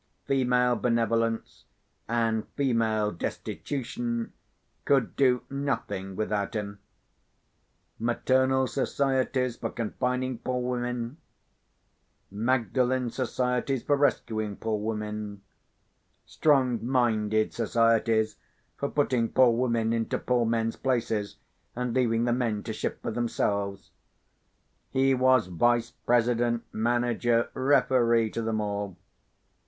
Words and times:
Female 0.25 0.75
benevolence 0.77 1.65
and 2.09 2.47
female 2.55 3.11
destitution 3.11 4.33
could 4.83 5.15
do 5.15 5.43
nothing 5.47 6.15
without 6.15 6.55
him. 6.55 6.79
Maternal 7.99 8.65
societies 8.65 9.57
for 9.57 9.69
confining 9.69 10.39
poor 10.39 10.59
women; 10.59 11.17
Magdalen 12.31 13.11
societies 13.11 13.83
for 13.83 13.95
rescuing 13.95 14.55
poor 14.55 14.79
women; 14.79 15.43
strong 16.25 16.83
minded 16.83 17.53
societies 17.53 18.37
for 18.77 18.89
putting 18.89 19.29
poor 19.29 19.51
women 19.51 19.93
into 19.93 20.17
poor 20.17 20.47
men's 20.47 20.77
places, 20.77 21.37
and 21.75 21.93
leaving 21.93 22.25
the 22.25 22.33
men 22.33 22.63
to 22.63 22.73
shift 22.73 23.03
for 23.03 23.11
themselves;—he 23.11 25.13
was 25.13 25.45
vice 25.45 25.91
president, 25.91 26.63
manager, 26.73 27.51
referee 27.53 28.31
to 28.31 28.41
them 28.41 28.59
all. 28.59 28.97